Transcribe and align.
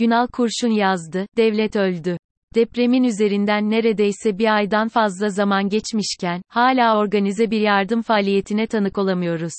Günal 0.00 0.26
Kurşun 0.26 0.70
yazdı, 0.70 1.26
devlet 1.36 1.76
öldü. 1.76 2.16
Depremin 2.54 3.04
üzerinden 3.04 3.70
neredeyse 3.70 4.38
bir 4.38 4.54
aydan 4.56 4.88
fazla 4.88 5.28
zaman 5.28 5.68
geçmişken, 5.68 6.42
hala 6.48 6.98
organize 6.98 7.50
bir 7.50 7.60
yardım 7.60 8.02
faaliyetine 8.02 8.66
tanık 8.66 8.98
olamıyoruz. 8.98 9.52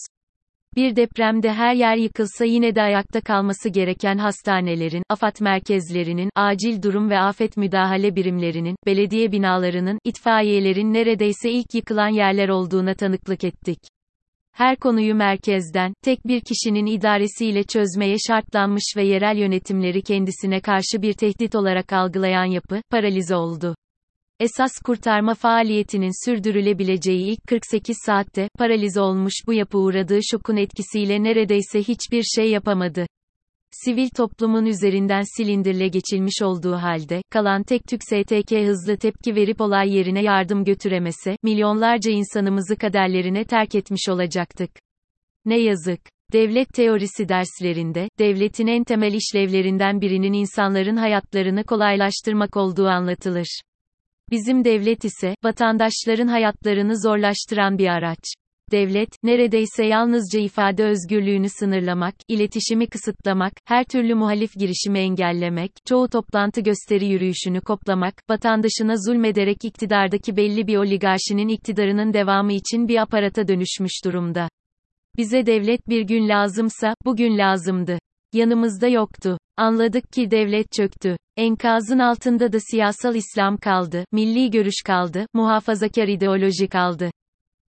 Bir 0.76 0.96
depremde 0.96 1.54
her 1.54 1.76
yer 1.76 1.96
yıkılsa 1.96 2.46
yine 2.46 2.76
de 2.76 2.82
ayakta 2.82 3.22
kalması 3.22 3.70
gereken 3.70 4.18
hastanelerin, 4.18 5.04
AFAD 5.10 5.36
merkezlerinin, 5.42 6.30
acil 6.36 6.82
durum 6.82 7.10
ve 7.10 7.20
afet 7.20 7.58
müdahale 7.58 8.16
birimlerinin, 8.16 8.76
belediye 8.86 9.32
binalarının, 9.32 10.00
itfaiyelerin 10.06 10.94
neredeyse 10.94 11.52
ilk 11.52 11.74
yıkılan 11.74 12.10
yerler 12.10 12.50
olduğuna 12.50 12.94
tanıklık 12.94 13.44
ettik. 13.44 13.80
Her 14.54 14.76
konuyu 14.76 15.16
merkezden, 15.16 15.94
tek 16.04 16.28
bir 16.28 16.42
kişinin 16.42 16.86
idaresiyle 16.86 17.64
çözmeye 17.64 18.16
şartlanmış 18.28 18.94
ve 18.98 19.04
yerel 19.04 19.38
yönetimleri 19.38 20.02
kendisine 20.02 20.62
karşı 20.62 21.02
bir 21.02 21.14
tehdit 21.14 21.56
olarak 21.56 21.94
algılayan 21.94 22.46
yapı, 22.46 22.82
paralize 22.90 23.36
oldu. 23.36 23.76
Esas 24.40 24.72
kurtarma 24.86 25.34
faaliyetinin 25.34 26.26
sürdürülebileceği 26.26 27.32
ilk 27.32 27.48
48 27.48 27.98
saatte, 28.06 28.50
paralize 28.58 29.02
olmuş 29.02 29.34
bu 29.48 29.54
yapı 29.54 29.78
uğradığı 29.78 30.20
şokun 30.32 30.56
etkisiyle 30.56 31.24
neredeyse 31.24 31.80
hiçbir 31.80 32.24
şey 32.24 32.50
yapamadı. 32.50 33.06
Sivil 33.72 34.10
toplumun 34.10 34.66
üzerinden 34.66 35.24
silindirle 35.38 35.88
geçilmiş 35.88 36.42
olduğu 36.42 36.74
halde, 36.74 37.22
kalan 37.30 37.64
tek 37.64 37.84
tük 37.88 38.04
STK 38.04 38.52
hızlı 38.52 38.98
tepki 38.98 39.36
verip 39.36 39.62
olay 39.62 39.96
yerine 39.96 40.22
yardım 40.22 40.64
götüremese, 40.64 41.36
milyonlarca 41.44 42.12
insanımızı 42.12 42.76
kaderlerine 42.76 43.44
terk 43.44 43.76
etmiş 43.76 44.10
olacaktık. 44.10 44.72
Ne 45.46 45.58
yazık. 45.58 46.00
Devlet 46.34 46.70
teorisi 46.74 47.30
derslerinde, 47.30 48.10
devletin 48.20 48.68
en 48.68 48.84
temel 48.84 49.14
işlevlerinden 49.14 50.02
birinin 50.02 50.34
insanların 50.34 50.98
hayatlarını 50.98 51.64
kolaylaştırmak 51.64 52.58
olduğu 52.58 52.88
anlatılır. 52.88 53.62
Bizim 54.32 54.66
devlet 54.66 55.06
ise, 55.06 55.36
vatandaşların 55.44 56.28
hayatlarını 56.28 57.02
zorlaştıran 57.02 57.78
bir 57.78 57.88
araç. 57.88 58.24
Devlet, 58.72 59.10
neredeyse 59.24 59.86
yalnızca 59.86 60.40
ifade 60.40 60.84
özgürlüğünü 60.84 61.50
sınırlamak, 61.50 62.16
iletişimi 62.28 62.88
kısıtlamak, 62.88 63.54
her 63.66 63.84
türlü 63.84 64.16
muhalif 64.16 64.54
girişimi 64.60 65.00
engellemek, 65.00 65.72
çoğu 65.86 66.10
toplantı 66.10 66.62
gösteri 66.62 67.06
yürüyüşünü 67.06 67.62
koplamak, 67.62 68.14
vatandaşına 68.30 68.96
zulmederek 68.98 69.66
iktidardaki 69.66 70.38
belli 70.38 70.68
bir 70.68 70.78
oligarşinin 70.78 71.48
iktidarının 71.48 72.14
devamı 72.14 72.54
için 72.54 72.88
bir 72.88 72.98
aparata 72.98 73.48
dönüşmüş 73.48 74.06
durumda. 74.06 74.50
Bize 75.18 75.46
devlet 75.46 75.90
bir 75.90 76.02
gün 76.02 76.30
lazımsa, 76.30 76.96
bugün 77.06 77.38
lazımdı. 77.38 78.00
Yanımızda 78.34 78.88
yoktu. 78.88 79.38
Anladık 79.58 80.12
ki 80.14 80.32
devlet 80.32 80.72
çöktü. 80.72 81.18
Enkazın 81.38 82.00
altında 82.00 82.54
da 82.54 82.58
siyasal 82.60 83.16
İslam 83.16 83.58
kaldı, 83.58 84.06
milli 84.12 84.52
görüş 84.52 84.82
kaldı, 84.86 85.26
muhafazakar 85.34 86.08
ideoloji 86.08 86.68
kaldı. 86.68 87.12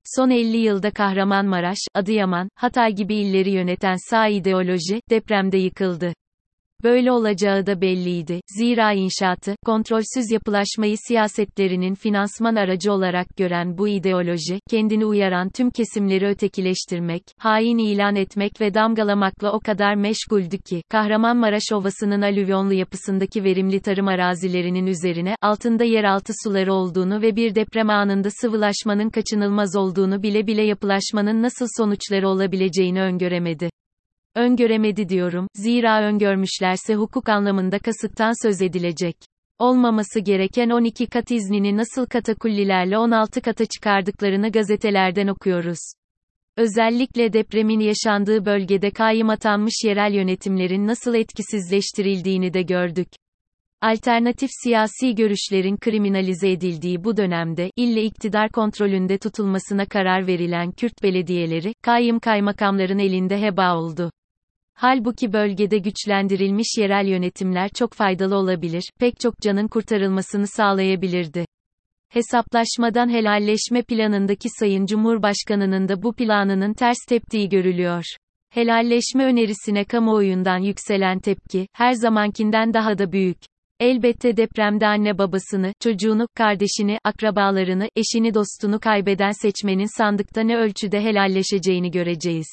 Son 0.03 0.29
50 0.29 0.57
yılda 0.57 0.91
Kahramanmaraş, 0.91 1.79
Adıyaman, 1.93 2.49
Hatay 2.55 2.95
gibi 2.95 3.15
illeri 3.15 3.49
yöneten 3.51 3.95
sağ 4.09 4.27
ideoloji, 4.27 5.01
depremde 5.09 5.57
yıkıldı. 5.57 6.13
Böyle 6.83 7.11
olacağı 7.11 7.65
da 7.65 7.81
belliydi. 7.81 8.41
Zira 8.57 8.93
inşaatı, 8.93 9.55
kontrolsüz 9.65 10.31
yapılaşmayı 10.31 10.95
siyasetlerinin 11.07 11.95
finansman 11.95 12.55
aracı 12.55 12.93
olarak 12.93 13.37
gören 13.37 13.77
bu 13.77 13.87
ideoloji, 13.87 14.59
kendini 14.69 15.05
uyaran 15.05 15.49
tüm 15.49 15.69
kesimleri 15.69 16.27
ötekileştirmek, 16.27 17.23
hain 17.37 17.77
ilan 17.77 18.15
etmek 18.15 18.61
ve 18.61 18.73
damgalamakla 18.73 19.51
o 19.51 19.59
kadar 19.59 19.95
meşguldü 19.95 20.57
ki, 20.57 20.81
Kahramanmaraş 20.89 21.71
Ovası'nın 21.73 22.21
alüvyonlu 22.21 22.73
yapısındaki 22.73 23.43
verimli 23.43 23.79
tarım 23.79 24.07
arazilerinin 24.07 24.87
üzerine, 24.87 25.35
altında 25.41 25.83
yeraltı 25.83 26.33
suları 26.43 26.73
olduğunu 26.73 27.21
ve 27.21 27.35
bir 27.35 27.55
deprem 27.55 27.89
anında 27.89 28.29
sıvılaşmanın 28.41 29.09
kaçınılmaz 29.09 29.75
olduğunu 29.75 30.23
bile 30.23 30.47
bile 30.47 30.61
yapılaşmanın 30.61 31.43
nasıl 31.43 31.67
sonuçları 31.77 32.29
olabileceğini 32.29 33.01
öngöremedi. 33.01 33.69
Öngöremedi 34.35 35.09
diyorum, 35.09 35.47
zira 35.53 36.03
öngörmüşlerse 36.03 36.95
hukuk 36.95 37.29
anlamında 37.29 37.79
kasıttan 37.79 38.47
söz 38.47 38.61
edilecek. 38.61 39.15
Olmaması 39.59 40.19
gereken 40.19 40.69
12 40.69 41.07
kat 41.07 41.31
iznini 41.31 41.77
nasıl 41.77 42.05
katakullilerle 42.05 42.97
16 42.97 43.41
kata 43.41 43.65
çıkardıklarını 43.65 44.51
gazetelerden 44.51 45.27
okuyoruz. 45.27 45.79
Özellikle 46.57 47.33
depremin 47.33 47.79
yaşandığı 47.79 48.45
bölgede 48.45 48.91
kayyım 48.91 49.29
atanmış 49.29 49.73
yerel 49.85 50.13
yönetimlerin 50.13 50.87
nasıl 50.87 51.15
etkisizleştirildiğini 51.15 52.53
de 52.53 52.61
gördük. 52.61 53.07
Alternatif 53.81 54.49
siyasi 54.63 55.15
görüşlerin 55.15 55.77
kriminalize 55.77 56.51
edildiği 56.51 57.03
bu 57.03 57.17
dönemde, 57.17 57.71
ille 57.75 58.03
iktidar 58.03 58.49
kontrolünde 58.49 59.17
tutulmasına 59.17 59.85
karar 59.85 60.27
verilen 60.27 60.71
Kürt 60.71 61.03
belediyeleri, 61.03 61.73
kayyım 61.81 62.19
kaymakamların 62.19 62.99
elinde 62.99 63.41
heba 63.41 63.75
oldu. 63.75 64.11
Halbuki 64.81 65.33
bölgede 65.33 65.77
güçlendirilmiş 65.77 66.77
yerel 66.77 67.07
yönetimler 67.07 67.69
çok 67.69 67.93
faydalı 67.93 68.35
olabilir, 68.35 68.83
pek 68.99 69.19
çok 69.19 69.41
canın 69.41 69.67
kurtarılmasını 69.67 70.47
sağlayabilirdi. 70.47 71.45
Hesaplaşmadan 72.09 73.09
helalleşme 73.09 73.81
planındaki 73.81 74.49
Sayın 74.59 74.85
Cumhurbaşkanının 74.85 75.87
da 75.87 76.03
bu 76.03 76.13
planının 76.13 76.73
ters 76.73 76.97
teptiği 77.09 77.49
görülüyor. 77.49 78.03
Helalleşme 78.49 79.25
önerisine 79.25 79.83
kamuoyundan 79.85 80.57
yükselen 80.57 81.19
tepki, 81.19 81.67
her 81.73 81.93
zamankinden 81.93 82.73
daha 82.73 82.97
da 82.97 83.11
büyük. 83.11 83.37
Elbette 83.79 84.37
depremde 84.37 84.87
anne 84.87 85.17
babasını, 85.17 85.73
çocuğunu, 85.79 86.27
kardeşini, 86.35 86.97
akrabalarını, 87.03 87.89
eşini 87.95 88.33
dostunu 88.33 88.79
kaybeden 88.79 89.31
seçmenin 89.41 89.97
sandıkta 89.97 90.41
ne 90.41 90.57
ölçüde 90.57 91.01
helalleşeceğini 91.01 91.91
göreceğiz. 91.91 92.47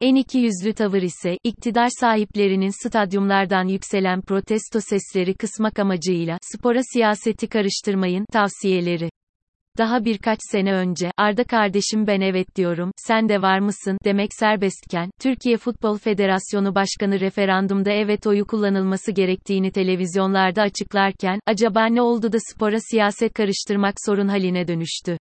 En 0.00 0.14
iki 0.14 0.38
yüzlü 0.38 0.72
tavır 0.72 1.02
ise, 1.02 1.38
iktidar 1.44 1.88
sahiplerinin 2.00 2.86
stadyumlardan 2.86 3.68
yükselen 3.68 4.20
protesto 4.20 4.80
sesleri 4.80 5.34
kısmak 5.34 5.78
amacıyla, 5.78 6.38
spora 6.42 6.80
siyaseti 6.92 7.46
karıştırmayın, 7.46 8.24
tavsiyeleri. 8.32 9.10
Daha 9.78 10.04
birkaç 10.04 10.38
sene 10.52 10.72
önce, 10.72 11.10
Arda 11.16 11.44
kardeşim 11.44 12.06
ben 12.06 12.20
evet 12.20 12.56
diyorum, 12.56 12.90
sen 12.96 13.28
de 13.28 13.42
var 13.42 13.58
mısın, 13.58 13.98
demek 14.04 14.30
serbestken, 14.34 15.10
Türkiye 15.20 15.56
Futbol 15.56 15.98
Federasyonu 15.98 16.74
Başkanı 16.74 17.20
referandumda 17.20 17.90
evet 17.90 18.26
oyu 18.26 18.46
kullanılması 18.46 19.12
gerektiğini 19.12 19.72
televizyonlarda 19.72 20.62
açıklarken, 20.62 21.40
acaba 21.46 21.86
ne 21.86 22.02
oldu 22.02 22.32
da 22.32 22.38
spora 22.52 22.80
siyaset 22.90 23.32
karıştırmak 23.32 23.94
sorun 24.06 24.28
haline 24.28 24.68
dönüştü? 24.68 25.18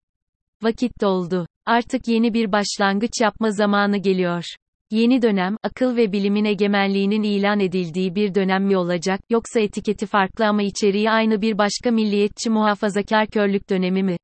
Vakit 0.62 0.92
doldu. 1.00 1.46
Artık 1.66 2.08
yeni 2.08 2.34
bir 2.34 2.52
başlangıç 2.52 3.12
yapma 3.20 3.50
zamanı 3.50 3.96
geliyor. 3.96 4.44
Yeni 4.90 5.22
dönem, 5.22 5.56
akıl 5.62 5.96
ve 5.96 6.12
bilimin 6.12 6.44
egemenliğinin 6.44 7.22
ilan 7.22 7.60
edildiği 7.60 8.14
bir 8.14 8.34
dönem 8.34 8.64
mi 8.64 8.76
olacak, 8.76 9.20
yoksa 9.30 9.60
etiketi 9.60 10.06
farklı 10.06 10.46
ama 10.46 10.62
içeriği 10.62 11.10
aynı 11.10 11.42
bir 11.42 11.58
başka 11.58 11.90
milliyetçi 11.90 12.50
muhafazakar 12.50 13.26
körlük 13.26 13.70
dönemi 13.70 14.02
mi? 14.02 14.16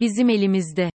Bizim 0.00 0.28
elimizde. 0.28 0.90